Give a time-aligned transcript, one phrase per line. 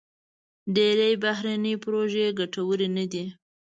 [0.75, 3.25] ډېری بهرني پروژې ګټورې نه دي.